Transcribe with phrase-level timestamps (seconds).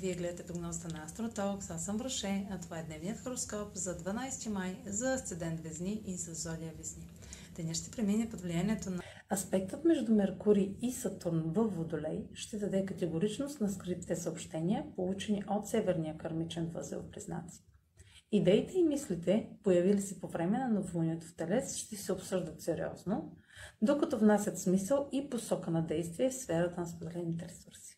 [0.00, 4.48] Вие гледате прогнозата на Астротокс, аз съм Роше, а това е дневният хороскоп за 12
[4.48, 7.02] май за Асцендент Везни и за Зодия Везни.
[7.56, 9.02] Деня ще премине под влиянието на
[9.32, 15.68] Аспектът между Меркурий и Сатурн в Водолей ще даде категоричност на скритите съобщения, получени от
[15.68, 17.62] Северния кармичен възел Близнаци.
[18.32, 23.36] Идеите и мислите, появили се по време на новолунието в Телес, ще се обсъждат сериозно,
[23.82, 27.97] докато внасят смисъл и посока на действие в сферата на споделените ресурси.